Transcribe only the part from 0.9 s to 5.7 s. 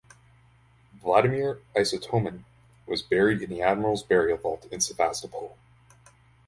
Vladimir Istomin was buried in the Admirals' Burial Vault in Sevastopol.